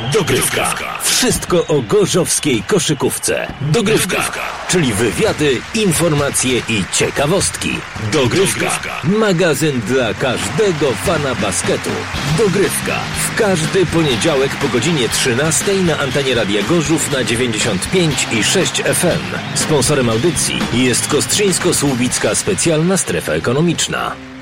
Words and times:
Dogrywka. 0.00 0.74
Wszystko 1.02 1.66
o 1.66 1.82
gorzowskiej 1.82 2.62
koszykówce. 2.62 3.52
Dogrywka. 3.60 4.22
Czyli 4.68 4.92
wywiady, 4.92 5.60
informacje 5.74 6.58
i 6.58 6.84
ciekawostki. 6.92 7.78
Dogrywka. 8.12 8.80
Magazyn 9.04 9.80
dla 9.80 10.14
każdego 10.14 10.92
fana 10.92 11.34
basketu. 11.34 11.90
Dogrywka. 12.38 13.00
W 13.26 13.38
każdy 13.38 13.86
poniedziałek 13.86 14.56
po 14.56 14.68
godzinie 14.68 15.08
13 15.08 15.74
na 15.74 15.98
antenie 15.98 16.34
Radia 16.34 16.62
Gorzów 16.62 17.12
na 17.12 17.24
95 17.24 18.28
i 18.32 18.44
6 18.44 18.72
FM. 18.82 19.36
Sponsorem 19.54 20.10
audycji 20.10 20.58
jest 20.72 21.08
Kostrzyńsko-Słubicka 21.08 22.34
Specjalna 22.34 22.96
Strefa 22.96 23.32
Ekonomiczna. 23.32 24.35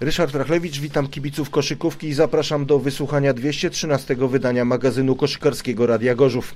Ryszard 0.00 0.34
Rachlewicz, 0.34 0.80
witam 0.80 1.08
kibiców 1.08 1.50
koszykówki 1.50 2.08
i 2.08 2.14
zapraszam 2.14 2.66
do 2.66 2.78
wysłuchania 2.78 3.32
213 3.32 4.16
wydania 4.16 4.64
magazynu 4.64 5.16
koszykarskiego 5.16 5.86
Radia 5.86 6.14
Gorzów. 6.14 6.54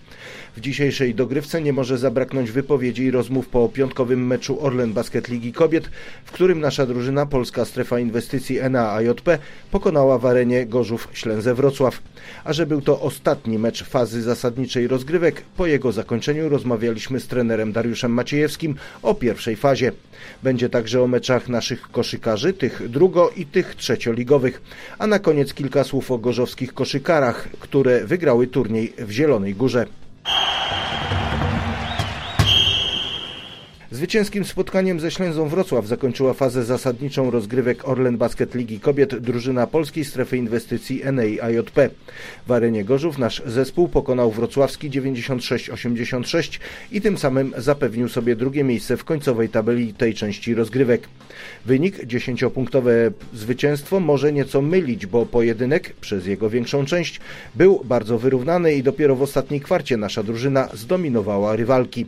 W 0.56 0.60
dzisiejszej 0.60 1.14
dogrywce 1.14 1.62
nie 1.62 1.72
może 1.72 1.98
zabraknąć 1.98 2.50
wypowiedzi 2.50 3.02
i 3.02 3.10
rozmów 3.10 3.48
po 3.48 3.68
piątkowym 3.68 4.26
meczu 4.26 4.64
Orlen 4.64 4.92
Basket 4.92 5.28
Ligi 5.28 5.52
Kobiet, 5.52 5.90
w 6.24 6.32
którym 6.32 6.60
nasza 6.60 6.86
drużyna 6.86 7.26
Polska 7.26 7.64
Strefa 7.64 7.98
Inwestycji 7.98 8.58
NAAJP 8.70 9.38
pokonała 9.70 10.18
w 10.18 10.26
arenie 10.26 10.66
Gorzów 10.66 11.08
Ślęzę 11.12 11.54
Wrocław. 11.54 12.02
A 12.44 12.52
że 12.52 12.66
był 12.66 12.80
to 12.80 13.00
ostatni 13.00 13.58
mecz 13.58 13.84
fazy 13.84 14.22
zasadniczej 14.22 14.88
rozgrywek, 14.88 15.42
po 15.56 15.66
jego 15.66 15.92
zakończeniu 15.92 16.48
rozmawialiśmy 16.48 17.20
z 17.20 17.26
trenerem 17.26 17.72
Dariuszem 17.72 18.12
Maciejewskim 18.12 18.74
o 19.02 19.14
pierwszej 19.14 19.56
fazie. 19.56 19.92
Będzie 20.42 20.68
także 20.68 21.02
o 21.02 21.06
meczach 21.06 21.48
naszych 21.48 21.90
koszykarzy, 21.90 22.52
tych 22.52 22.88
drugo 22.88 23.29
i 23.36 23.46
tych 23.46 23.74
trzecioligowych. 23.74 24.62
A 24.98 25.06
na 25.06 25.18
koniec 25.18 25.54
kilka 25.54 25.84
słów 25.84 26.10
o 26.10 26.18
gorzowskich 26.18 26.74
koszykarach, 26.74 27.48
które 27.60 28.04
wygrały 28.04 28.46
turniej 28.46 28.92
w 28.98 29.10
Zielonej 29.10 29.54
Górze. 29.54 29.86
Zwycięskim 33.92 34.44
spotkaniem 34.44 35.00
ze 35.00 35.10
Ślęzą 35.10 35.48
Wrocław 35.48 35.86
zakończyła 35.86 36.34
fazę 36.34 36.64
zasadniczą 36.64 37.30
rozgrywek 37.30 37.88
Orlen 37.88 38.18
Basket 38.18 38.54
Ligi 38.54 38.80
Kobiet 38.80 39.18
drużyna 39.18 39.66
Polskiej 39.66 40.04
Strefy 40.04 40.36
Inwestycji 40.36 41.02
NEIJP. 41.12 41.90
W 42.46 42.52
arenie 42.52 42.84
Gorzów 42.84 43.18
nasz 43.18 43.42
zespół 43.46 43.88
pokonał 43.88 44.30
wrocławski 44.30 44.90
96-86 44.90 46.58
i 46.92 47.00
tym 47.00 47.18
samym 47.18 47.52
zapewnił 47.56 48.08
sobie 48.08 48.36
drugie 48.36 48.64
miejsce 48.64 48.96
w 48.96 49.04
końcowej 49.04 49.48
tabeli 49.48 49.94
tej 49.94 50.14
części 50.14 50.54
rozgrywek. 50.54 51.08
Wynik 51.66 52.04
10-punktowe 52.04 52.90
zwycięstwo 53.34 54.00
może 54.00 54.32
nieco 54.32 54.62
mylić, 54.62 55.06
bo 55.06 55.26
pojedynek 55.26 55.92
przez 56.00 56.26
jego 56.26 56.50
większą 56.50 56.84
część 56.84 57.20
był 57.54 57.82
bardzo 57.84 58.18
wyrównany 58.18 58.74
i 58.74 58.82
dopiero 58.82 59.16
w 59.16 59.22
ostatniej 59.22 59.60
kwarcie 59.60 59.96
nasza 59.96 60.22
drużyna 60.22 60.68
zdominowała 60.74 61.56
rywalki. 61.56 62.06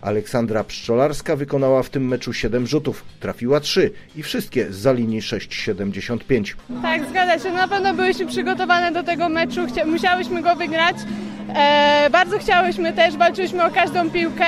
Aleksandra 0.00 0.64
Pszczolarska 0.64 1.21
wykonała 1.36 1.82
w 1.82 1.90
tym 1.90 2.08
meczu 2.08 2.32
7 2.32 2.66
rzutów, 2.66 3.04
trafiła 3.20 3.60
3 3.60 3.90
i 4.16 4.22
wszystkie 4.22 4.72
za 4.72 4.92
linii 4.92 5.20
6,75. 5.20 6.54
Tak, 6.82 7.08
zgadza 7.10 7.38
się. 7.38 7.52
Na 7.54 7.68
pewno 7.68 7.94
byłyśmy 7.94 8.26
przygotowane 8.26 8.92
do 8.92 9.02
tego 9.02 9.28
meczu, 9.28 9.60
musiałyśmy 9.86 10.42
go 10.42 10.56
wygrać. 10.56 10.96
E, 11.54 12.10
bardzo 12.10 12.38
chciałyśmy 12.38 12.92
też, 12.92 13.16
walczyłyśmy 13.16 13.64
o 13.64 13.70
każdą 13.70 14.10
piłkę, 14.10 14.46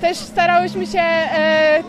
też 0.00 0.16
starałyśmy 0.16 0.86
się 0.86 1.00
e, 1.00 1.82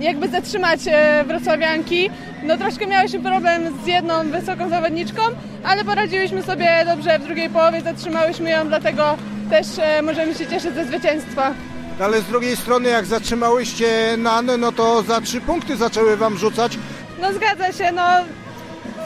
jakby 0.00 0.28
zatrzymać 0.28 0.80
e, 0.86 1.24
wrocławianki. 1.24 2.10
No 2.42 2.58
troszkę 2.58 2.86
miałyśmy 2.86 3.20
problem 3.20 3.62
z 3.84 3.86
jedną 3.86 4.30
wysoką 4.30 4.68
zawodniczką, 4.68 5.22
ale 5.64 5.84
poradziłyśmy 5.84 6.42
sobie 6.42 6.84
dobrze 6.86 7.18
w 7.18 7.24
drugiej 7.24 7.50
połowie, 7.50 7.80
zatrzymałyśmy 7.80 8.50
ją, 8.50 8.68
dlatego 8.68 9.16
też 9.50 9.66
e, 9.78 10.02
możemy 10.02 10.34
się 10.34 10.46
cieszyć 10.46 10.74
ze 10.74 10.84
zwycięstwa. 10.84 11.54
Ale 12.02 12.20
z 12.20 12.24
drugiej 12.24 12.56
strony, 12.56 12.88
jak 12.88 13.06
zatrzymałyście 13.06 14.16
Nanę, 14.18 14.56
no 14.56 14.72
to 14.72 15.02
za 15.02 15.20
trzy 15.20 15.40
punkty 15.40 15.76
zaczęły 15.76 16.16
wam 16.16 16.38
rzucać. 16.38 16.78
No 17.20 17.32
zgadza 17.32 17.72
się, 17.72 17.92
no 17.92 18.02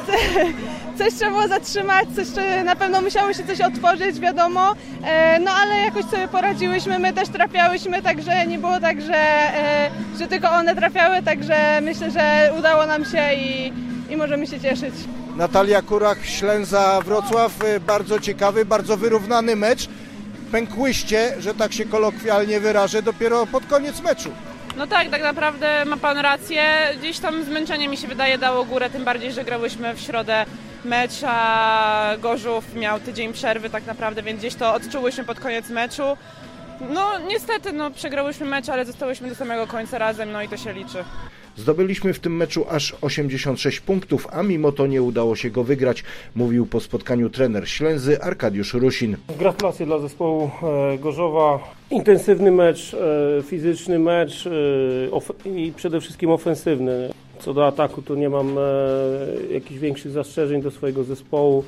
coś 0.99 1.15
trzeba 1.15 1.31
było 1.31 1.49
zatrzymać, 1.49 2.09
coś 2.17 2.27
na 2.65 2.77
pewno 2.77 3.01
musiało 3.01 3.33
się 3.33 3.45
coś 3.47 3.61
otworzyć, 3.61 4.21
wiadomo, 4.21 4.75
e, 5.05 5.39
no 5.41 5.51
ale 5.51 5.81
jakoś 5.81 6.05
sobie 6.05 6.29
poradziłyśmy, 6.29 6.99
my 6.99 7.13
też 7.13 7.29
trafiałyśmy, 7.29 8.03
także 8.03 8.47
nie 8.47 8.59
było 8.59 8.81
tak, 8.81 9.03
że, 9.03 9.17
e, 9.17 9.91
że 10.19 10.27
tylko 10.27 10.51
one 10.51 10.77
trafiały, 10.77 11.23
także 11.23 11.81
myślę, 11.83 12.11
że 12.11 12.53
udało 12.59 12.87
nam 12.87 13.05
się 13.05 13.35
i, 13.35 13.73
i 14.11 14.17
możemy 14.17 14.47
się 14.47 14.61
cieszyć. 14.61 14.95
Natalia 15.37 15.83
Kurach, 15.83 16.27
Ślęza 16.27 17.01
Wrocław, 17.05 17.65
e, 17.65 17.81
bardzo 17.81 18.21
ciekawy, 18.21 18.65
bardzo 18.65 18.97
wyrównany 18.97 19.57
mecz. 19.57 19.89
Pękłyście, 20.55 21.35
że 21.39 21.55
tak 21.55 21.73
się 21.73 21.85
kolokwialnie 21.85 22.61
wyrażę, 22.61 23.03
dopiero 23.03 23.47
pod 23.47 23.67
koniec 23.67 24.01
meczu. 24.01 24.31
No 24.77 24.87
tak, 24.87 25.11
tak 25.11 25.23
naprawdę 25.23 25.85
ma 25.85 25.97
Pan 25.97 26.19
rację. 26.19 26.65
Gdzieś 26.99 27.19
tam 27.19 27.45
zmęczenie 27.45 27.89
mi 27.89 27.97
się 27.97 28.09
wydaje 28.09 28.39
dało 28.39 28.65
górę, 28.65 28.91
tym 28.91 29.05
bardziej, 29.05 29.33
że 29.33 29.45
grałyśmy 29.45 29.95
w 29.95 30.01
środę 30.01 30.47
mecz, 30.85 31.13
a 31.27 32.11
Gorzów 32.19 32.75
miał 32.75 33.01
tydzień 33.01 33.33
przerwy 33.33 33.71
tak 33.71 33.87
naprawdę, 33.87 34.23
więc 34.23 34.39
gdzieś 34.39 34.55
to 34.55 34.75
odczułyśmy 34.75 35.25
pod 35.25 35.41
koniec 35.41 35.69
meczu. 35.69 36.17
No 36.81 37.19
niestety, 37.19 37.73
no 37.73 37.91
przegrałyśmy 37.91 38.47
mecz, 38.47 38.69
ale 38.69 38.85
zostałyśmy 38.85 39.29
do 39.29 39.35
samego 39.35 39.67
końca 39.67 39.99
razem, 39.99 40.33
no 40.33 40.43
i 40.43 40.49
to 40.49 40.57
się 40.57 40.73
liczy. 40.73 41.05
Zdobyliśmy 41.57 42.13
w 42.13 42.19
tym 42.19 42.37
meczu 42.37 42.67
aż 42.69 42.97
86 43.01 43.81
punktów, 43.81 44.27
a 44.33 44.43
mimo 44.43 44.73
to 44.73 44.87
nie 44.87 45.03
udało 45.03 45.37
się 45.37 45.51
go 45.51 45.65
wygrać, 45.65 46.05
mówił 46.35 46.67
po 46.67 46.81
spotkaniu 46.81 47.31
trener 47.31 47.69
Ślęzy 47.69 48.21
Arkadiusz 48.23 48.75
Rusin. 48.75 49.17
Gratulacje 49.39 49.87
dla 49.87 49.99
zespołu 49.99 50.51
e, 50.95 50.99
Gorzowa. 50.99 51.59
Intensywny 51.91 52.51
mecz, 52.51 52.95
e, 52.95 53.43
fizyczny 53.43 53.99
mecz 53.99 54.47
e, 54.47 55.51
i 55.51 55.73
przede 55.77 56.01
wszystkim 56.01 56.31
ofensywny. 56.31 57.11
Co 57.39 57.55
do 57.55 57.67
ataku 57.67 58.03
to 58.03 58.15
nie 58.15 58.29
mam 58.29 58.57
jakichś 59.51 59.81
większych 59.81 60.13
zastrzeżeń 60.13 60.63
do 60.63 60.71
swojego 60.71 61.05
zespołu. 61.05 61.65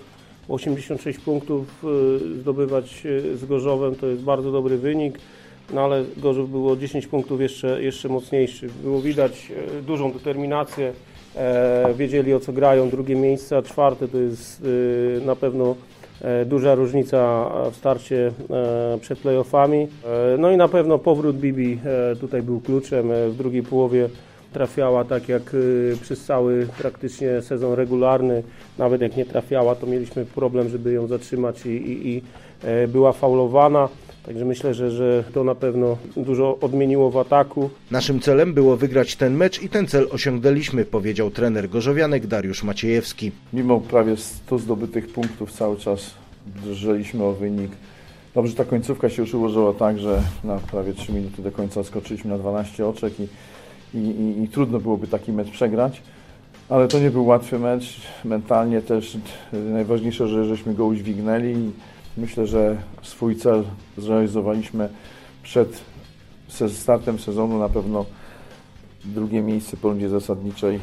86 0.49 1.19
punktów 1.19 1.85
zdobywać 2.41 3.03
z 3.35 3.45
Gorzowem 3.45 3.95
to 3.95 4.07
jest 4.07 4.23
bardzo 4.23 4.53
dobry 4.53 4.79
wynik 4.79 5.19
no 5.73 5.81
ale 5.81 6.05
Gorzów 6.17 6.51
było 6.51 6.77
10 6.77 7.07
punktów 7.07 7.41
jeszcze, 7.41 7.83
jeszcze 7.83 8.09
mocniejszy. 8.09 8.69
Było 8.83 9.01
widać 9.01 9.53
e, 9.79 9.83
dużą 9.83 10.13
determinację, 10.13 10.93
e, 11.37 11.95
wiedzieli 11.95 12.35
o 12.35 12.41
co 12.41 12.53
grają, 12.53 12.91
drugie 12.91 13.17
miejsce, 13.17 13.57
a 13.57 13.63
czwarte 13.63 14.09
to 14.09 14.19
jest 14.19 14.63
e, 15.23 15.25
na 15.25 15.37
pewno 15.37 15.77
duża 16.47 16.75
różnica 16.75 17.51
w 17.73 17.77
starcie 17.77 18.33
przed 19.01 19.19
playoffami. 19.19 19.89
No 20.39 20.51
i 20.51 20.57
na 20.57 20.69
pewno 20.69 20.99
powrót 20.99 21.37
Bibi 21.37 21.79
tutaj 22.21 22.43
był 22.43 22.61
kluczem. 22.61 23.09
W 23.29 23.37
drugiej 23.37 23.63
połowie 23.63 24.09
trafiała 24.53 25.05
tak 25.05 25.29
jak 25.29 25.43
przez 26.03 26.25
cały 26.25 26.67
praktycznie 26.79 27.43
sezon 27.43 27.75
regularny. 27.75 28.43
Nawet 28.79 29.01
jak 29.01 29.17
nie 29.17 29.25
trafiała, 29.25 29.75
to 29.75 29.87
mieliśmy 29.87 30.25
problem, 30.25 30.69
żeby 30.69 30.93
ją 30.93 31.07
zatrzymać 31.07 31.67
i, 31.67 31.69
i, 31.69 32.17
i 32.17 32.23
była 32.89 33.13
faulowana. 33.13 33.89
Także 34.27 34.45
myślę, 34.45 34.75
że, 34.75 34.91
że 34.91 35.25
to 35.35 35.45
na 35.45 35.55
pewno 35.55 35.97
dużo 36.17 36.59
odmieniło 36.61 37.11
w 37.11 37.17
ataku. 37.17 37.71
Naszym 37.91 38.21
celem 38.21 38.55
było 38.55 38.77
wygrać 38.77 39.17
ten 39.17 39.35
mecz 39.35 39.63
i 39.63 39.69
ten 39.69 39.87
cel 39.87 40.09
osiągnęliśmy, 40.11 40.85
powiedział 40.85 41.31
trener 41.31 41.69
Gorzowianek 41.69 42.27
Dariusz 42.27 42.63
Maciejewski. 42.63 43.33
Mimo 43.53 43.81
prawie 43.81 44.17
100 44.17 44.59
zdobytych 44.59 45.13
punktów 45.13 45.53
cały 45.53 45.77
czas 45.77 46.11
drżeliśmy 46.47 47.25
o 47.25 47.33
wynik. 47.33 47.71
Dobrze, 48.35 48.55
ta 48.55 48.65
końcówka 48.65 49.09
się 49.09 49.23
już 49.23 49.35
ułożyła 49.35 49.73
tak, 49.73 49.99
że 49.99 50.23
na 50.45 50.59
prawie 50.59 50.93
3 50.93 51.13
minuty 51.13 51.43
do 51.43 51.53
końca 51.53 51.85
skoczyliśmy 51.85 52.31
na 52.31 52.39
12 52.39 52.87
oczek 52.87 53.13
i, 53.21 53.29
i, 53.95 53.99
i, 53.99 54.43
i 54.43 54.49
trudno 54.49 54.81
byłoby 54.81 55.07
taki 55.07 55.33
mecz 55.33 55.51
przegrać. 55.51 56.03
Ale 56.69 56.89
to 56.89 56.99
nie 56.99 57.11
był 57.11 57.27
łatwy 57.27 57.59
mecz. 57.59 58.01
Mentalnie 58.25 58.83
też 58.83 59.19
najważniejsze, 59.53 60.29
że 60.29 60.45
żeśmy 60.45 60.75
go 60.75 60.87
udźwignęli 60.87 61.71
Myślę, 62.17 62.47
że 62.47 62.77
swój 63.03 63.37
cel 63.37 63.65
zrealizowaliśmy 63.99 64.89
przed 65.43 65.83
startem 66.73 67.19
sezonu. 67.19 67.59
Na 67.59 67.69
pewno 67.69 68.05
drugie 69.05 69.43
miejsce 69.43 69.77
po 69.77 69.89
rundzie 69.89 70.09
zasadniczej 70.09 70.81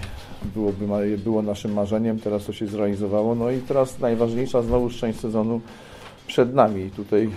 byłoby, 0.56 1.18
było 1.18 1.42
naszym 1.42 1.74
marzeniem. 1.74 2.20
Teraz 2.20 2.46
to 2.46 2.54
się 2.54 2.68
zrealizowało. 2.68 3.36
No 3.36 3.52
i 3.52 3.60
teraz 3.60 4.00
najważniejsza 4.00 4.62
znowu 4.62 4.90
część 4.90 5.20
sezonu 5.20 5.62
przed 6.28 6.54
nami. 6.54 6.90
Tutaj 6.90 7.30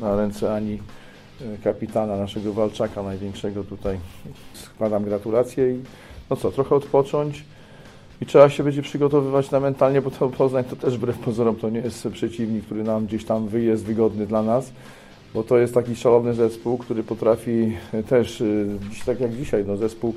na 0.00 0.16
ręce 0.16 0.54
Ani 0.54 0.78
e, 1.40 1.58
kapitana 1.64 2.16
naszego 2.16 2.52
walczaka 2.52 3.02
największego 3.02 3.64
tutaj 3.64 3.98
składam 4.54 5.04
gratulacje 5.04 5.70
i 5.70 5.80
no 6.30 6.36
co, 6.36 6.50
trochę 6.50 6.74
odpocząć 6.74 7.44
i 8.24 8.26
trzeba 8.26 8.50
się 8.50 8.64
będzie 8.64 8.82
przygotowywać 8.82 9.50
na 9.50 9.60
mentalnie, 9.60 10.02
bo 10.02 10.10
to 10.10 10.28
Poznań 10.28 10.64
to 10.64 10.76
też 10.76 10.96
wbrew 10.98 11.18
pozorom 11.18 11.56
to 11.56 11.70
nie 11.70 11.80
jest 11.80 12.08
przeciwnik, 12.12 12.64
który 12.64 12.84
nam 12.84 13.06
gdzieś 13.06 13.24
tam 13.24 13.48
jest 13.54 13.84
wygodny 13.84 14.26
dla 14.26 14.42
nas, 14.42 14.72
bo 15.34 15.42
to 15.42 15.58
jest 15.58 15.74
taki 15.74 15.96
szalony 15.96 16.34
zespół, 16.34 16.78
który 16.78 17.02
potrafi 17.02 17.76
też, 18.08 18.40
y, 18.40 18.78
tak 19.06 19.20
jak 19.20 19.36
dzisiaj, 19.36 19.64
no 19.66 19.76
zespół 19.76 20.14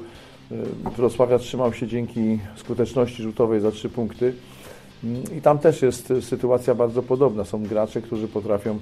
y, 0.52 0.56
Wrocławia 0.98 1.40
trzymał 1.40 1.74
się 1.74 1.88
dzięki 1.88 2.40
skuteczności 2.56 3.24
rzutowej 3.24 3.62
za 3.62 3.72
trzy 3.72 3.90
punkty. 3.90 4.34
I 5.38 5.42
tam 5.42 5.60
też 5.60 5.82
jest 5.82 6.14
sytuacja 6.22 6.76
bardzo 6.76 7.04
podobna. 7.04 7.46
Są 7.46 7.64
gracze, 7.64 8.02
którzy 8.02 8.28
potrafią 8.28 8.80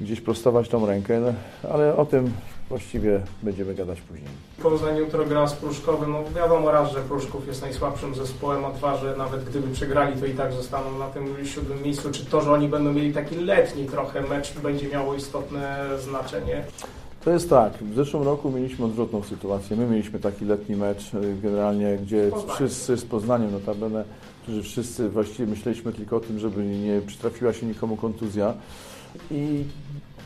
gdzieś 0.00 0.20
prostować 0.20 0.68
tą 0.68 0.86
rękę, 0.86 1.20
no, 1.20 1.32
ale 1.70 1.96
o 1.96 2.06
tym 2.06 2.30
właściwie 2.72 3.20
będziemy 3.42 3.74
gadać 3.74 4.00
później. 4.00 4.30
Poznań 4.62 4.96
jutro 4.96 5.24
gra 5.24 5.46
z 5.46 5.52
Pruszkowym. 5.52 6.12
No 6.12 6.24
wiadomo 6.36 6.70
raz, 6.70 6.92
że 6.92 7.00
Pruszków 7.00 7.46
jest 7.46 7.62
najsłabszym 7.62 8.14
zespołem, 8.14 8.64
a 8.64 8.70
dwa, 8.70 8.96
że 8.96 9.16
nawet 9.16 9.44
gdyby 9.44 9.68
przegrali, 9.74 10.20
to 10.20 10.26
i 10.26 10.34
tak 10.34 10.52
zostaną 10.52 10.98
na 10.98 11.08
tym 11.08 11.46
siódmym 11.46 11.82
miejscu. 11.82 12.10
Czy 12.10 12.24
to, 12.26 12.40
że 12.40 12.52
oni 12.52 12.68
będą 12.68 12.92
mieli 12.92 13.12
taki 13.14 13.36
letni 13.36 13.86
trochę 13.86 14.22
mecz, 14.22 14.54
będzie 14.58 14.88
miało 14.88 15.14
istotne 15.14 15.88
znaczenie? 15.98 16.64
To 17.24 17.30
jest 17.30 17.50
tak, 17.50 17.72
w 17.72 17.94
zeszłym 17.94 18.22
roku 18.22 18.50
mieliśmy 18.50 18.84
odwrotną 18.84 19.22
sytuację. 19.22 19.76
My 19.76 19.86
mieliśmy 19.86 20.18
taki 20.18 20.44
letni 20.44 20.76
mecz 20.76 21.14
y, 21.14 21.36
generalnie, 21.42 21.98
gdzie 22.02 22.30
wszyscy 22.54 22.96
z 22.96 23.04
Poznaniem 23.04 23.52
notabene, 23.52 24.04
którzy 24.42 24.62
wszyscy 24.62 25.08
właściwie 25.08 25.46
myśleliśmy 25.46 25.92
tylko 25.92 26.16
o 26.16 26.20
tym, 26.20 26.38
żeby 26.38 26.64
nie 26.64 27.00
przytrafiła 27.06 27.52
się 27.52 27.66
nikomu 27.66 27.96
kontuzja. 27.96 28.54
I 29.30 29.64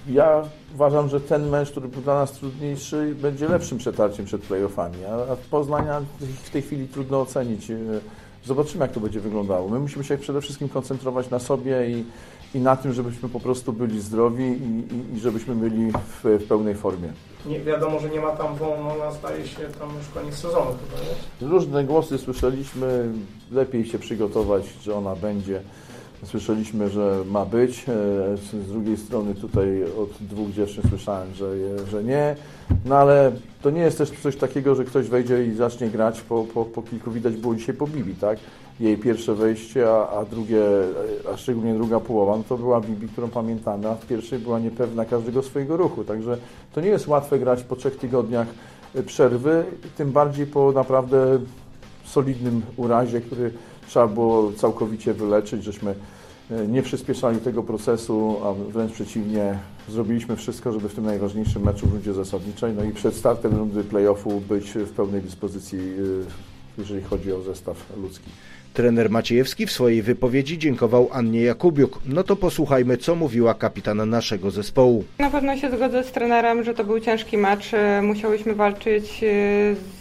ja 0.08 0.42
uważam, 0.74 1.08
że 1.08 1.20
ten 1.20 1.48
mecz, 1.48 1.70
który 1.70 1.88
był 1.88 2.02
dla 2.02 2.14
nas 2.14 2.32
trudniejszy, 2.32 3.14
będzie 3.22 3.48
lepszym 3.48 3.78
przetarciem 3.78 4.26
przed 4.26 4.42
playoffami, 4.42 4.96
a, 5.04 5.36
Poznania 5.50 6.02
w 6.44 6.50
tej 6.50 6.62
chwili 6.62 6.88
trudno 6.88 7.20
ocenić. 7.20 7.72
Zobaczymy, 8.44 8.84
jak 8.84 8.92
to 8.92 9.00
będzie 9.00 9.20
wyglądało. 9.20 9.68
My 9.68 9.78
musimy 9.78 10.04
się 10.04 10.18
przede 10.18 10.40
wszystkim 10.40 10.68
koncentrować 10.68 11.30
na 11.30 11.38
sobie 11.38 11.90
i, 11.90 12.04
i 12.54 12.60
na 12.60 12.76
tym, 12.76 12.92
żebyśmy 12.92 13.28
po 13.28 13.40
prostu 13.40 13.72
byli 13.72 14.00
zdrowi 14.00 14.44
i, 14.44 14.94
i, 14.94 15.16
i 15.16 15.20
żebyśmy 15.20 15.54
byli 15.54 15.92
w, 15.92 16.24
w, 16.24 16.48
pełnej 16.48 16.74
formie. 16.74 17.12
Nie, 17.46 17.60
wiadomo, 17.60 18.00
że 18.00 18.10
nie 18.10 18.20
ma 18.20 18.30
tam 18.30 18.56
wolno, 18.56 19.12
zdaje 19.18 19.46
się 19.46 19.60
tam 19.78 19.88
już 19.98 20.08
koniec 20.14 20.34
sezonu 20.34 20.66
chyba, 20.66 21.02
nie? 21.02 21.48
Różne 21.48 21.84
głosy 21.84 22.18
słyszeliśmy, 22.18 23.12
lepiej 23.52 23.86
się 23.86 23.98
przygotować, 23.98 24.64
że 24.82 24.94
ona 24.94 25.16
będzie. 25.16 25.60
Słyszeliśmy, 26.24 26.90
że 26.90 27.22
ma 27.30 27.44
być. 27.44 27.78
E, 27.88 27.92
z 28.36 28.68
drugiej 28.68 28.96
strony 28.96 29.34
tutaj 29.34 29.84
od 29.98 30.10
dwóch 30.20 30.50
dziewczyn 30.50 30.82
słyszałem, 30.88 31.34
że, 31.34 31.54
że 31.90 32.04
nie. 32.04 32.36
No 32.84 32.96
ale 32.96 33.32
to 33.62 33.70
nie 33.70 33.80
jest 33.80 33.98
też 33.98 34.10
coś 34.10 34.36
takiego, 34.36 34.74
że 34.74 34.84
ktoś 34.84 35.08
wejdzie 35.08 35.46
i 35.46 35.54
zacznie 35.54 35.88
grać 35.90 36.20
po, 36.20 36.44
po, 36.44 36.64
po 36.64 36.82
kilku, 36.82 37.10
widać 37.10 37.36
było 37.36 37.54
dzisiaj 37.54 37.74
po 37.74 37.86
Bibi, 37.86 38.14
tak? 38.14 38.38
Jej 38.80 38.98
pierwsze 38.98 39.34
wejście, 39.34 39.90
a, 39.90 40.08
a 40.08 40.24
drugie, 40.24 40.62
a 41.34 41.36
szczególnie 41.36 41.74
druga 41.74 42.00
połowa, 42.00 42.36
no 42.36 42.44
to 42.48 42.58
była 42.58 42.80
Bibi, 42.80 43.08
którą 43.08 43.28
pamiętamy, 43.28 43.88
a 43.88 43.94
w 43.94 44.06
pierwszej 44.06 44.38
była 44.38 44.58
niepewna 44.58 45.04
każdego 45.04 45.42
swojego 45.42 45.76
ruchu. 45.76 46.04
Także 46.04 46.38
to 46.72 46.80
nie 46.80 46.88
jest 46.88 47.08
łatwe 47.08 47.38
grać 47.38 47.62
po 47.62 47.76
trzech 47.76 47.96
tygodniach 47.96 48.46
przerwy, 49.06 49.64
tym 49.96 50.12
bardziej 50.12 50.46
po 50.46 50.72
naprawdę 50.72 51.38
solidnym 52.04 52.62
urazie, 52.76 53.20
który 53.20 53.50
trzeba 53.88 54.06
było 54.06 54.52
całkowicie 54.52 55.14
wyleczyć, 55.14 55.64
żeśmy 55.64 55.94
e, 56.50 56.66
nie 56.66 56.82
przyspieszali 56.82 57.38
tego 57.38 57.62
procesu, 57.62 58.36
a 58.44 58.52
wręcz 58.52 58.92
przeciwnie, 58.92 59.58
zrobiliśmy 59.88 60.36
wszystko, 60.36 60.72
żeby 60.72 60.88
w 60.88 60.94
tym 60.94 61.04
najważniejszym 61.04 61.62
meczu 61.62 61.86
w 61.86 61.92
rundzie 61.92 62.14
zasadniczej, 62.14 62.74
no 62.74 62.84
i 62.84 62.92
przed 62.92 63.14
startem 63.14 63.56
rundy 63.56 63.84
play-offu 63.84 64.40
być 64.40 64.70
w 64.70 64.90
pełnej 64.90 65.22
dyspozycji, 65.22 65.78
e, 65.78 65.82
jeżeli 66.78 67.02
chodzi 67.02 67.32
o 67.32 67.42
zestaw 67.42 67.76
ludzki. 67.96 68.30
Trener 68.76 69.10
Maciejewski 69.10 69.66
w 69.66 69.72
swojej 69.72 70.02
wypowiedzi 70.02 70.58
dziękował 70.58 71.08
Annie 71.12 71.42
Jakubiuk. 71.42 72.00
No 72.06 72.22
to 72.22 72.36
posłuchajmy, 72.36 72.96
co 72.96 73.14
mówiła 73.14 73.54
kapitana 73.54 74.06
naszego 74.06 74.50
zespołu. 74.50 75.04
Na 75.18 75.30
pewno 75.30 75.56
się 75.56 75.70
zgodzę 75.70 76.04
z 76.04 76.12
trenerem, 76.12 76.64
że 76.64 76.74
to 76.74 76.84
był 76.84 77.00
ciężki 77.00 77.38
mecz. 77.38 77.74
E, 77.74 78.02
musiałyśmy 78.02 78.54
walczyć 78.54 79.04
e, 79.04 79.26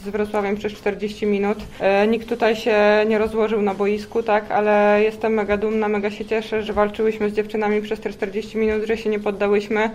z 0.06 0.10
Wrocławiem 0.10 0.56
przez 0.56 0.74
40 0.74 1.26
minut. 1.26 1.58
E, 1.80 2.08
nikt 2.08 2.30
tutaj 2.30 2.56
się 2.56 2.76
nie 3.08 3.18
rozłożył 3.18 3.62
na 3.62 3.74
boisku, 3.74 4.24
tak, 4.24 4.52
ale 4.52 5.02
jestem 5.04 5.34
mega 5.34 5.58
dumna, 5.58 5.88
mega 5.88 6.12
się 6.12 6.26
cieszę, 6.26 6.64
że 6.64 6.74
walczyłyśmy 6.74 7.30
z 7.30 7.34
dziewczynami 7.34 7.82
przez 7.82 8.00
te 8.00 8.10
40 8.10 8.58
minut, 8.58 8.88
że 8.88 8.98
się 8.98 9.10
nie 9.10 9.20
poddałyśmy. 9.20 9.90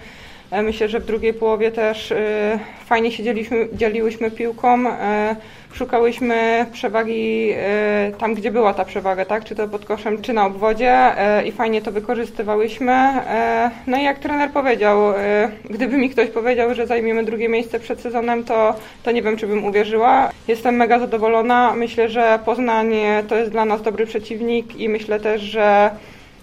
Myślę, 0.52 0.88
że 0.88 1.00
w 1.00 1.06
drugiej 1.06 1.34
połowie 1.34 1.70
też 1.70 2.14
fajnie 2.86 3.12
się 3.12 3.22
dzieliśmy, 3.22 3.68
dzieliłyśmy 3.72 4.30
piłką, 4.30 4.84
szukałyśmy 5.72 6.66
przewagi 6.72 7.54
tam, 8.18 8.34
gdzie 8.34 8.50
była 8.50 8.74
ta 8.74 8.84
przewaga, 8.84 9.24
tak? 9.24 9.44
czy 9.44 9.54
to 9.54 9.68
pod 9.68 9.84
koszem, 9.84 10.22
czy 10.22 10.32
na 10.32 10.46
obwodzie 10.46 10.98
i 11.44 11.52
fajnie 11.52 11.82
to 11.82 11.92
wykorzystywałyśmy. 11.92 13.12
No 13.86 13.98
i 13.98 14.04
jak 14.04 14.18
trener 14.18 14.50
powiedział, 14.50 14.98
gdyby 15.70 15.98
mi 15.98 16.10
ktoś 16.10 16.28
powiedział, 16.28 16.74
że 16.74 16.86
zajmiemy 16.86 17.24
drugie 17.24 17.48
miejsce 17.48 17.80
przed 17.80 18.00
sezonem, 18.00 18.44
to, 18.44 18.74
to 19.02 19.10
nie 19.10 19.22
wiem, 19.22 19.36
czy 19.36 19.46
bym 19.46 19.64
uwierzyła. 19.64 20.30
Jestem 20.48 20.74
mega 20.74 20.98
zadowolona. 20.98 21.74
Myślę, 21.76 22.08
że 22.08 22.38
Poznań 22.44 22.94
to 23.28 23.36
jest 23.36 23.50
dla 23.50 23.64
nas 23.64 23.82
dobry 23.82 24.06
przeciwnik 24.06 24.76
i 24.76 24.88
myślę 24.88 25.20
też, 25.20 25.42
że 25.42 25.90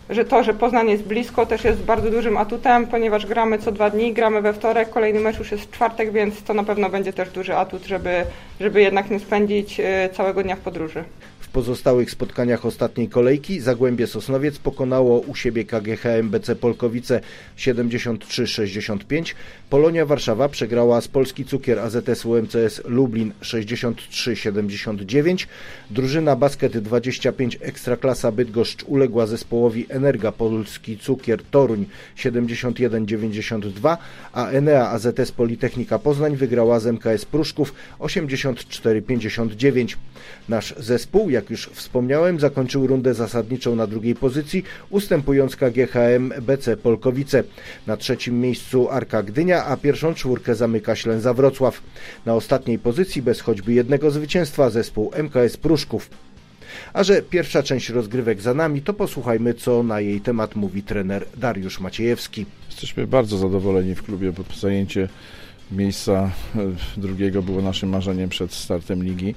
że 0.09 0.25
to, 0.25 0.43
że 0.43 0.53
Poznań 0.53 0.89
jest 0.89 1.03
blisko, 1.03 1.45
też 1.45 1.63
jest 1.63 1.83
bardzo 1.83 2.11
dużym 2.11 2.37
atutem, 2.37 2.87
ponieważ 2.87 3.25
gramy 3.25 3.59
co 3.59 3.71
dwa 3.71 3.89
dni, 3.89 4.13
gramy 4.13 4.41
we 4.41 4.53
wtorek, 4.53 4.89
kolejny 4.89 5.19
mecz 5.19 5.39
już 5.39 5.51
jest 5.51 5.63
w 5.63 5.71
czwartek, 5.71 6.11
więc 6.11 6.43
to 6.43 6.53
na 6.53 6.63
pewno 6.63 6.89
będzie 6.89 7.13
też 7.13 7.29
duży 7.29 7.57
atut, 7.57 7.85
żeby, 7.85 8.23
żeby 8.59 8.81
jednak 8.81 9.09
nie 9.09 9.19
spędzić 9.19 9.79
y, 9.79 9.83
całego 10.13 10.43
dnia 10.43 10.55
w 10.55 10.59
podróży. 10.59 11.03
W 11.47 11.51
pozostałych 11.51 12.11
spotkaniach 12.11 12.65
ostatniej 12.65 13.09
kolejki 13.09 13.59
Zagłębie 13.59 14.07
Sosnowiec 14.07 14.57
pokonało 14.57 15.19
u 15.19 15.35
siebie 15.35 15.65
KGHM 15.65 16.29
BC 16.29 16.55
Polkowice 16.55 17.21
73-65. 17.57 19.33
Polonia 19.69 20.05
Warszawa 20.05 20.49
przegrała 20.49 21.01
z 21.01 21.07
Polski 21.07 21.45
Cukier 21.45 21.79
AZS 21.79 22.25
UMCS 22.25 22.81
Lublin 22.85 23.33
63-79. 23.41 25.47
Drużyna 25.91 26.35
Basket 26.35 26.77
25 26.77 27.57
Ekstraklasa 27.61 28.31
Bydgoszcz 28.31 28.83
uległa 28.83 29.25
zespołowi 29.25 29.85
Energa 29.89 30.31
Polski 30.31 30.97
Cukier 30.97 31.43
Toruń 31.51 31.85
71-92, 32.17 33.97
a 34.33 34.49
Enea 34.49 34.89
AZS 34.89 35.31
Politechnika 35.31 35.99
Poznań 35.99 36.35
wygrała 36.35 36.79
z 36.79 36.87
MKS 36.87 37.25
Pruszków 37.25 37.73
84-59. 37.99 39.95
Nasz 40.49 40.73
zespół, 40.77 41.29
jak 41.37 41.49
już 41.49 41.69
wspomniałem, 41.73 42.39
zakończył 42.39 42.87
rundę 42.87 43.13
zasadniczą 43.13 43.75
na 43.75 43.87
drugiej 43.87 44.15
pozycji, 44.15 44.63
ustępując 44.89 45.55
KGHM 45.55 46.33
BC 46.41 46.77
Polkowice. 46.77 47.43
Na 47.87 47.97
trzecim 47.97 48.39
miejscu 48.39 48.89
Arka 48.89 49.23
Gdynia, 49.23 49.65
a 49.65 49.77
pierwszą 49.77 50.13
czwórkę 50.13 50.55
zamyka 50.55 50.95
Ślęza 50.95 51.33
Wrocław. 51.33 51.81
Na 52.25 52.33
ostatniej 52.33 52.79
pozycji 52.79 53.21
bez 53.21 53.41
choćby 53.41 53.73
jednego 53.73 54.11
zwycięstwa 54.11 54.69
zespół 54.69 55.11
MKS 55.15 55.57
Pruszków. 55.57 56.09
A 56.93 57.03
że 57.03 57.21
pierwsza 57.21 57.63
część 57.63 57.89
rozgrywek 57.89 58.41
za 58.41 58.53
nami, 58.53 58.81
to 58.81 58.93
posłuchajmy, 58.93 59.53
co 59.53 59.83
na 59.83 59.99
jej 59.99 60.21
temat 60.21 60.55
mówi 60.55 60.83
trener 60.83 61.25
Dariusz 61.37 61.79
Maciejewski. 61.79 62.45
Jesteśmy 62.69 63.07
bardzo 63.07 63.37
zadowoleni 63.37 63.95
w 63.95 64.03
klubie, 64.03 64.31
bo 64.31 64.43
zajęcie 64.59 65.09
miejsca 65.71 66.31
e, 66.55 66.59
drugiego 66.97 67.41
było 67.41 67.61
naszym 67.61 67.89
marzeniem 67.89 68.29
przed 68.29 68.53
startem 68.53 69.03
ligi. 69.03 69.35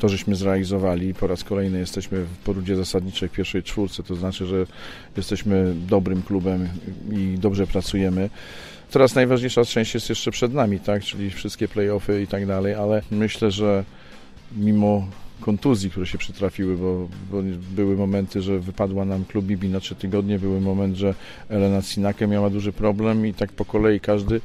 To 0.00 0.08
żeśmy 0.08 0.36
zrealizowali. 0.36 1.14
Po 1.14 1.26
raz 1.26 1.44
kolejny 1.44 1.78
jesteśmy 1.78 2.24
w 2.24 2.36
porudzie 2.36 2.76
zasadniczej 2.76 3.28
w 3.28 3.32
pierwszej 3.32 3.62
czwórce, 3.62 4.02
to 4.02 4.14
znaczy, 4.14 4.46
że 4.46 4.66
jesteśmy 5.16 5.74
dobrym 5.88 6.22
klubem 6.22 6.68
i 7.12 7.38
dobrze 7.38 7.66
pracujemy. 7.66 8.30
Teraz 8.90 9.14
najważniejsza 9.14 9.64
część 9.64 9.94
jest 9.94 10.08
jeszcze 10.08 10.30
przed 10.30 10.54
nami, 10.54 10.80
tak, 10.80 11.02
czyli 11.02 11.30
wszystkie 11.30 11.68
playoffy 11.68 12.22
i 12.22 12.26
tak 12.26 12.46
dalej, 12.46 12.74
ale 12.74 13.02
myślę, 13.10 13.50
że 13.50 13.84
mimo 14.56 15.06
kontuzji, 15.40 15.90
które 15.90 16.06
się 16.06 16.18
przytrafiły, 16.18 16.76
bo, 16.76 17.08
bo, 17.30 17.42
były 17.76 17.96
momenty, 17.96 18.42
że 18.42 18.58
wypadła 18.58 19.04
nam 19.04 19.24
klub 19.24 19.44
Bibi 19.44 19.68
na 19.68 19.80
trzy 19.80 19.94
tygodnie, 19.94 20.38
były 20.38 20.60
moment, 20.60 20.96
że 20.96 21.14
Elena 21.48 21.82
Sinake 21.82 22.26
miała 22.26 22.50
duży 22.50 22.72
problem 22.72 23.26
i 23.26 23.34
tak 23.34 23.52
po 23.52 23.64
kolei 23.64 24.00
każdy, 24.00 24.40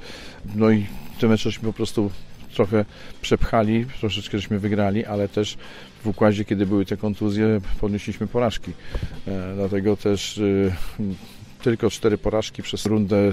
no 0.55 0.71
i 0.71 0.85
te 1.19 1.27
mecze 1.27 1.49
po 1.63 1.73
prostu 1.73 2.11
trochę 2.53 2.85
przepchali, 3.21 3.85
troszeczkę 3.99 4.37
żeśmy 4.39 4.59
wygrali, 4.59 5.05
ale 5.05 5.27
też 5.27 5.57
w 6.03 6.07
układzie, 6.07 6.45
kiedy 6.45 6.65
były 6.65 6.85
te 6.85 6.97
kontuzje, 6.97 7.61
ponieśliśmy 7.79 8.27
porażki. 8.27 8.71
E, 9.27 9.55
dlatego 9.55 9.97
też 9.97 10.37
e, 10.37 10.41
tylko 11.63 11.89
cztery 11.89 12.17
porażki 12.17 12.63
przez 12.63 12.85
rundę 12.85 13.31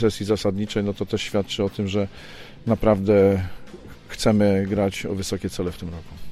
sesji 0.00 0.26
zasadniczej, 0.26 0.84
no 0.84 0.94
to 0.94 1.06
też 1.06 1.22
świadczy 1.22 1.64
o 1.64 1.70
tym, 1.70 1.88
że 1.88 2.08
naprawdę 2.66 3.42
chcemy 4.08 4.66
grać 4.68 5.06
o 5.06 5.14
wysokie 5.14 5.50
cele 5.50 5.72
w 5.72 5.76
tym 5.76 5.88
roku. 5.88 6.25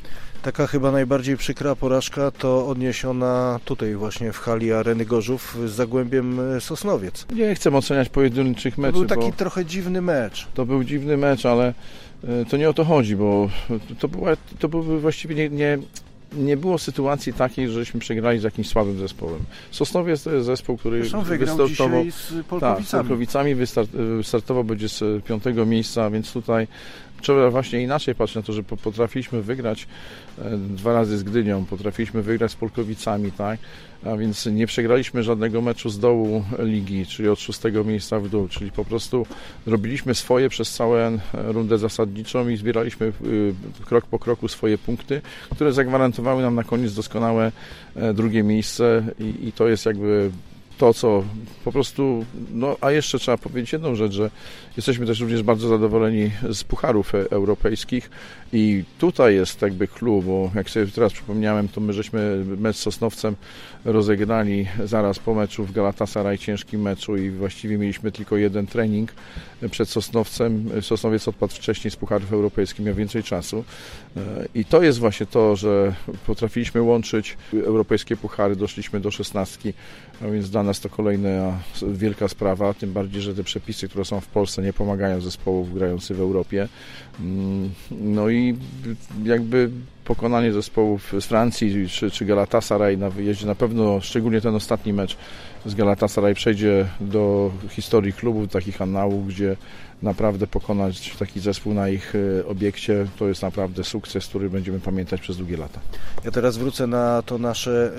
Taka 0.45 0.67
chyba 0.67 0.93
najbardziej 0.93 1.37
przykra 1.37 1.77
porażka 1.77 2.31
to 2.31 2.67
odniesiona 2.67 3.61
tutaj 3.65 3.95
właśnie 3.95 4.33
w 4.33 4.39
hali 4.39 4.73
Areny 4.73 5.05
Gorzów 5.05 5.59
z 5.67 5.71
Zagłębiem 5.71 6.41
Sosnowiec. 6.61 7.27
Nie 7.35 7.55
chcę 7.55 7.71
oceniać 7.71 8.09
pojedynczych 8.09 8.79
meczów. 8.79 9.09
To 9.09 9.15
był 9.15 9.23
taki 9.23 9.37
trochę 9.37 9.65
dziwny 9.65 10.03
mecz. 10.03 10.49
To 10.55 10.67
był 10.67 10.85
dziwny 10.85 11.17
mecz, 11.17 11.47
ale 11.47 11.75
e, 12.25 12.45
to 12.45 12.57
nie 12.57 12.69
o 12.69 12.73
to 12.73 12.85
chodzi, 12.85 13.17
bo 13.17 13.51
to, 13.99 14.09
była, 14.09 14.31
to 14.59 14.69
były 14.69 15.01
właściwie 15.01 15.35
nie, 15.35 15.49
nie 15.49 15.79
nie 16.37 16.57
było 16.57 16.79
sytuacji 16.79 17.33
takiej, 17.33 17.69
żeśmy 17.69 18.01
przegrali 18.01 18.39
z 18.39 18.43
jakimś 18.43 18.69
słabym 18.69 18.99
zespołem. 18.99 19.41
Sosnowiec 19.71 20.23
to 20.23 20.31
jest 20.31 20.47
zespół, 20.47 20.77
który 20.77 21.03
wystartował 21.39 22.05
z 22.11 22.29
tak, 22.31 22.43
z 22.43 22.45
Polkowicami. 22.45 23.03
Polkowicami 23.03 23.55
wystart, 23.55 23.91
wystartował 23.91 24.65
będzie 24.65 24.89
z 24.89 25.25
piątego 25.25 25.67
miejsca, 25.67 26.11
więc 26.11 26.33
tutaj 26.33 26.69
trzeba 27.21 27.51
właśnie 27.51 27.83
inaczej 27.83 28.15
patrzeć 28.15 28.37
na 28.37 28.43
to, 28.43 28.53
że 28.53 28.63
po- 28.63 28.77
potrafiliśmy 28.77 29.43
wygrać 29.43 29.87
e, 30.39 30.57
dwa 30.59 30.93
razy 30.93 31.19
z 31.19 31.23
Gdynią, 31.23 31.65
potrafiliśmy 31.65 32.23
wygrać 32.23 32.53
z 32.53 32.55
Polkowicami, 32.55 33.33
tak? 33.33 33.61
A 34.05 34.17
więc 34.17 34.47
nie 34.47 34.67
przegraliśmy 34.67 35.23
żadnego 35.23 35.63
meczu 35.63 35.91
z 35.91 35.99
dołu 35.99 36.45
ligi, 36.59 37.07
czyli 37.07 37.29
od 37.29 37.41
szóstego 37.41 37.85
miejsca 37.85 38.21
w 38.21 38.29
dół, 38.29 38.49
czyli 38.49 38.71
po 38.71 38.85
prostu 38.85 39.27
robiliśmy 39.67 40.15
swoje 40.15 40.49
przez 40.49 40.73
całą 40.73 41.19
rundę 41.33 41.79
zasadniczą 41.79 42.49
i 42.49 42.57
zbieraliśmy 42.57 43.13
y, 43.25 43.55
krok 43.85 44.07
po 44.07 44.19
kroku 44.19 44.49
swoje 44.49 44.79
punkty, 44.79 45.23
które 45.51 45.73
zagwarantowały 45.73 46.43
nam 46.43 46.55
na 46.55 46.65
koniec 46.65 46.95
doskonałe 46.95 47.53
e, 47.97 48.15
drugie 48.15 48.43
miejsce 48.43 49.05
i, 49.19 49.49
i 49.49 49.53
to 49.53 49.69
jest 49.69 49.87
jakby 49.87 50.31
to, 50.79 50.95
co 50.95 51.25
po 51.65 51.73
prostu, 51.73 52.25
no 52.53 52.77
a 52.81 52.91
jeszcze 52.91 53.19
trzeba 53.19 53.39
powiedzieć 53.39 53.73
jedną 53.73 53.95
rzecz, 53.95 54.13
że 54.13 54.31
jesteśmy 54.77 55.07
też 55.07 55.21
również 55.21 55.43
bardzo 55.43 55.69
zadowoleni 55.69 56.31
z 56.51 56.65
pucharów 56.65 57.15
e, 57.15 57.31
europejskich 57.31 58.11
i 58.53 58.85
tutaj 58.99 59.35
jest 59.35 59.63
jakby 59.63 59.89
clue, 59.89 60.23
bo 60.23 60.51
jak 60.55 60.71
sobie 60.71 60.87
teraz 60.87 61.13
przypomniałem, 61.13 61.69
to 61.69 61.81
my 61.81 61.93
żeśmy 61.93 62.45
mecz 62.59 62.77
z 62.77 62.81
Sosnowcem 62.81 63.37
rozegrali 63.85 64.67
zaraz 64.85 65.19
po 65.19 65.35
meczu 65.35 65.65
w 65.65 65.73
Galatasaray, 65.73 66.39
ciężkim 66.39 66.83
meczu 66.83 67.17
i 67.17 67.31
właściwie 67.31 67.79
mieliśmy 67.79 68.13
tylko 68.13 68.37
jeden 68.37 68.67
trening 68.67 69.13
przed 69.71 69.89
Sosnowcem. 69.89 70.71
Sosnowiec 70.81 71.29
odpadł 71.29 71.55
wcześniej 71.55 71.91
z 71.91 71.97
pucharów 71.97 72.33
europejskich, 72.33 72.87
miał 72.87 72.95
więcej 72.95 73.23
czasu 73.23 73.65
E, 74.17 74.49
i 74.55 74.65
to 74.65 74.83
jest 74.83 74.99
właśnie 74.99 75.27
to, 75.27 75.57
że 75.57 75.95
potrafiliśmy 76.27 76.83
łączyć 76.83 77.37
europejskie 77.53 78.17
puchary, 78.17 78.57
doszliśmy 78.57 79.01
do 79.01 79.11
szesnastki, 79.11 79.75
a 80.23 80.27
więc 80.27 80.51
dla 80.51 80.63
nas 80.65 80.81
to 80.81 80.89
kolejna 80.89 81.59
wielka 81.93 82.29
sprawa, 82.29 82.75
tym 82.75 82.93
bardziej, 82.93 83.23
że 83.23 83.35
te 83.35 83.45
przepisy, 83.45 83.89
które 83.89 84.05
są 84.05 84.21
w 84.21 84.27
Polsce 84.27 84.63
nie 84.63 84.73
pomagają 84.73 85.21
zespołów 85.21 85.75
grających 85.75 86.17
w 86.17 86.21
Europie. 86.21 86.69
Mm, 87.21 87.71
No 87.91 88.31
i 88.31 88.57
jakby 89.25 89.71
pokonanie 90.05 90.53
zespołów 90.53 91.13
z 91.21 91.25
Francji 91.25 91.89
czy, 91.89 92.11
czy 92.11 92.25
Galatasaray 92.25 92.99
na 92.99 93.11
wyjeździe, 93.11 93.47
na 93.47 93.55
pewno 93.55 94.01
szczególnie 94.01 94.41
ten 94.41 94.55
ostatni 94.55 94.93
mecz 94.93 95.17
z 95.67 95.75
Galatasaray 95.75 96.35
przejdzie 96.35 96.87
do 97.01 97.51
historii 97.69 98.13
klubu, 98.13 98.47
takich 98.47 98.83
annałów, 98.83 99.29
gdzie 99.29 99.57
naprawdę 100.03 100.47
pokonać 100.47 101.17
taki 101.19 101.41
zespół 101.41 101.75
na 101.75 101.89
ich 101.89 102.13
e, 102.15 102.47
obiekcie, 102.47 103.07
to 103.19 103.29
jest 103.29 103.43
naprawdę 103.43 103.85
sukces, 103.85 104.27
który 104.27 104.51
będziemy 104.51 104.81
pamiętać 104.81 105.21
przez 105.21 105.37
długie 105.37 105.57
lata. 105.57 105.81
Ja 106.25 106.31
teraz 106.31 106.57
wrócę 106.57 106.87
na 106.87 107.23
to 107.23 107.39
nasze 107.39 107.93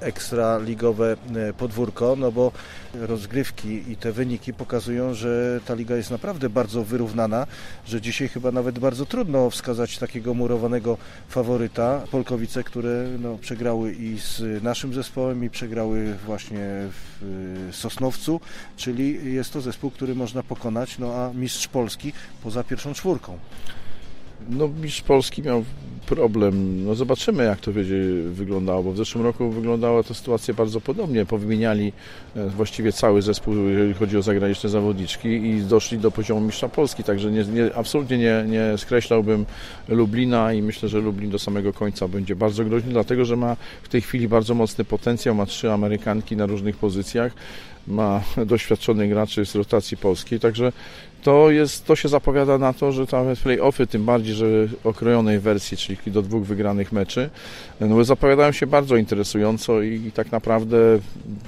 y, 0.00 0.04
ekstraligowe 0.04 1.16
y, 1.50 1.52
podwórko, 1.52 2.16
no 2.18 2.32
bo 2.32 2.52
rozgrywki 2.94 3.92
i 3.92 3.96
te 3.96 4.12
wyniki 4.12 4.54
pokazują, 4.54 5.14
że 5.14 5.60
ta 5.66 5.74
liga 5.74 5.96
jest 5.96 6.10
naprawdę 6.10 6.50
bardzo 6.50 6.84
wyrównana, 6.84 7.46
że 7.86 8.00
dzisiaj 8.00 8.28
chyba 8.28 8.52
nawet 8.52 8.78
bardzo 8.78 9.06
trudno 9.06 9.50
wskazać 9.50 9.98
takiego 9.98 10.34
murowanego 10.34 10.98
faworyta. 11.28 11.45
Polkowice, 12.10 12.64
które 12.64 13.06
no, 13.18 13.38
przegrały 13.38 13.92
i 13.92 14.18
z 14.18 14.62
naszym 14.62 14.94
zespołem 14.94 15.44
i 15.44 15.50
przegrały 15.50 16.14
właśnie 16.26 16.58
w 16.90 17.22
y, 17.70 17.72
Sosnowcu, 17.72 18.40
czyli 18.76 19.34
jest 19.34 19.52
to 19.52 19.60
zespół, 19.60 19.90
który 19.90 20.14
można 20.14 20.42
pokonać, 20.42 20.98
no 20.98 21.14
a 21.14 21.32
mistrz 21.32 21.68
Polski 21.68 22.12
poza 22.42 22.64
pierwszą 22.64 22.94
czwórką. 22.94 23.38
No 24.50 24.68
mistrz 24.82 25.02
Polski 25.02 25.42
miał 25.42 25.64
problem. 26.06 26.84
No 26.84 26.94
zobaczymy 26.94 27.44
jak 27.44 27.60
to 27.60 27.72
będzie 27.72 27.96
wyglądało, 28.30 28.82
bo 28.82 28.92
w 28.92 28.96
zeszłym 28.96 29.24
roku 29.24 29.50
wyglądała 29.50 30.02
ta 30.02 30.14
sytuacja 30.14 30.54
bardzo 30.54 30.80
podobnie. 30.80 31.26
Powymieniali 31.26 31.92
e, 32.36 32.48
właściwie 32.48 32.92
cały 32.92 33.22
zespół, 33.22 33.54
jeżeli 33.54 33.94
chodzi 33.94 34.16
o 34.16 34.22
zagraniczne 34.22 34.70
zawodniczki 34.70 35.28
i 35.28 35.60
doszli 35.60 35.98
do 35.98 36.10
poziomu 36.10 36.40
mistrza 36.40 36.68
Polski, 36.68 37.04
także 37.04 37.30
nie, 37.30 37.44
nie, 37.44 37.74
absolutnie 37.74 38.18
nie, 38.18 38.44
nie 38.48 38.78
skreślałbym 38.78 39.46
Lublina 39.88 40.52
i 40.52 40.62
myślę, 40.62 40.88
że 40.88 40.98
Lublin 40.98 41.30
do 41.30 41.38
samego 41.38 41.72
końca 41.72 42.08
będzie 42.08 42.36
bardzo 42.36 42.64
groźny, 42.64 42.92
dlatego 42.92 43.24
że 43.24 43.36
ma 43.36 43.56
w 43.82 43.88
tej 43.88 44.00
chwili 44.00 44.28
bardzo 44.28 44.54
mocny 44.54 44.84
potencjał, 44.84 45.34
ma 45.34 45.46
trzy 45.46 45.72
Amerykanki 45.72 46.36
na 46.36 46.46
różnych 46.46 46.76
pozycjach, 46.76 47.32
ma 47.86 48.22
doświadczonych 48.46 49.10
graczy 49.10 49.46
z 49.46 49.54
rotacji 49.54 49.96
polskiej, 49.96 50.40
także 50.40 50.72
to, 51.26 51.50
jest, 51.50 51.84
to 51.84 51.96
się 51.96 52.08
zapowiada 52.08 52.58
na 52.58 52.72
to, 52.72 52.92
że 52.92 53.06
tam 53.06 53.26
play-offy, 53.26 53.86
tym 53.86 54.04
bardziej, 54.04 54.34
że 54.34 54.46
okrojonej 54.84 55.38
wersji, 55.38 55.76
czyli 55.76 55.98
do 56.06 56.22
dwóch 56.22 56.44
wygranych 56.44 56.92
meczy, 56.92 57.30
no, 57.80 58.04
zapowiadają 58.04 58.52
się 58.52 58.66
bardzo 58.66 58.96
interesująco 58.96 59.82
i, 59.82 60.06
i 60.06 60.12
tak 60.12 60.32
naprawdę 60.32 60.78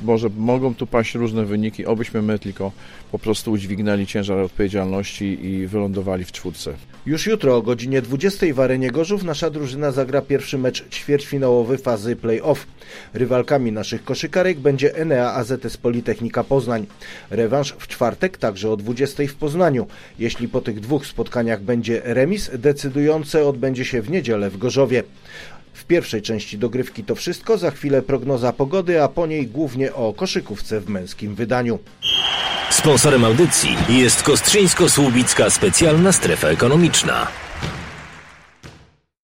może 0.05 0.29
mogą 0.37 0.75
tu 0.75 0.87
paść 0.87 1.15
różne 1.15 1.45
wyniki, 1.45 1.87
obyśmy 1.87 2.23
my 2.23 2.39
tylko 2.39 2.73
po 3.13 3.19
prostu 3.19 3.53
udźwignęli 3.53 4.07
ciężar 4.07 4.39
odpowiedzialności 4.39 5.47
i 5.47 5.67
wylądowali 5.67 6.25
w 6.25 6.33
czwórce. 6.33 6.75
Już 7.07 7.27
jutro 7.27 7.57
o 7.57 7.63
godzinie 7.63 8.03
20 8.03 8.47
w 8.55 8.61
Arenie 8.61 8.91
Gorzów 8.91 9.23
nasza 9.23 9.51
drużyna 9.51 9.91
zagra 9.93 10.23
pierwszy 10.23 10.59
mecz 10.59 10.89
ćwierćfinałowy 10.89 11.79
fazy 11.79 12.17
play-off. 12.17 12.57
Rywalkami 13.15 13.73
naszych 13.73 14.05
koszykarek 14.05 14.59
będzie 14.59 14.97
Enea 14.97 15.35
AZS 15.35 15.77
Politechnika 15.77 16.45
Poznań. 16.45 16.87
Rewanż 17.31 17.75
w 17.79 17.89
czwartek 17.89 18.39
także 18.39 18.71
o 18.71 18.77
20 18.77 19.23
w 19.29 19.35
Poznaniu. 19.35 19.87
Jeśli 20.19 20.49
po 20.49 20.61
tych 20.61 20.81
dwóch 20.81 21.07
spotkaniach 21.07 21.63
będzie 21.63 22.01
remis, 22.05 22.51
decydujące 22.55 23.47
odbędzie 23.47 23.85
się 23.85 24.03
w 24.03 24.11
niedzielę 24.11 24.51
w 24.51 24.59
Gorzowie. 24.59 25.03
W 25.73 25.85
pierwszej 25.85 26.23
części 26.23 26.59
dogrywki 26.59 27.05
to 27.05 27.15
wszystko, 27.15 27.59
za 27.59 27.71
chwilę 27.71 28.03
prognoza 28.03 28.53
pogody, 28.53 29.03
a 29.03 29.09
po 29.09 29.27
niej 29.27 29.47
głównie 29.47 29.95
o 29.95 30.13
koszykówce 30.13 30.81
w 30.81 30.89
męskim 30.89 31.35
wydaniu. 31.35 31.79
Sponsorem 32.71 33.25
audycji 33.25 33.71
jest 33.89 34.23
Kostrzyńsko-Słubicka 34.23 35.51
Specjalna 35.51 36.13
Strefa 36.13 36.49
Ekonomiczna. 36.49 37.27